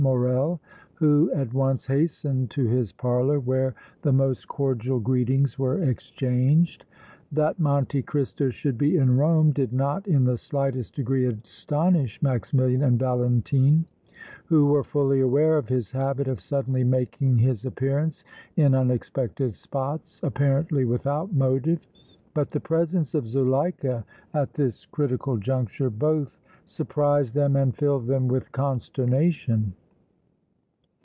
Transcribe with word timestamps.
Morrel, 0.03 0.59
who 0.95 1.31
at 1.31 1.53
once 1.53 1.85
hastened 1.85 2.49
to 2.49 2.65
his 2.65 2.91
parlor, 2.91 3.39
where 3.39 3.75
the 4.01 4.11
most 4.11 4.47
cordial 4.47 4.99
greetings 4.99 5.59
were 5.59 5.83
exchanged. 5.83 6.85
That 7.31 7.59
Monte 7.59 8.01
Cristo 8.01 8.49
should 8.49 8.79
be 8.79 8.97
in 8.97 9.15
Rome 9.15 9.51
did 9.51 9.71
not 9.71 10.07
in 10.07 10.23
the 10.23 10.39
slightest 10.39 10.95
degree 10.95 11.27
astonish 11.27 12.19
Maximilian 12.23 12.81
and 12.81 12.97
Valentine, 12.97 13.85
who 14.47 14.65
were 14.65 14.83
fully 14.83 15.19
aware 15.19 15.55
of 15.55 15.69
his 15.69 15.91
habit 15.91 16.27
of 16.27 16.41
suddenly 16.41 16.83
making 16.83 17.37
his 17.37 17.63
appearance 17.63 18.25
in 18.55 18.73
unexpected 18.73 19.53
spots 19.53 20.19
apparently 20.23 20.83
without 20.83 21.31
motive, 21.31 21.85
but 22.33 22.49
the 22.49 22.59
presence 22.59 23.13
of 23.13 23.27
Zuleika 23.27 24.03
at 24.33 24.55
this 24.55 24.87
critical 24.87 25.37
juncture 25.37 25.91
both 25.91 26.39
surprised 26.65 27.35
them 27.35 27.55
and 27.55 27.75
filled 27.75 28.07
them 28.07 28.27
with 28.27 28.51
consternation. 28.51 29.73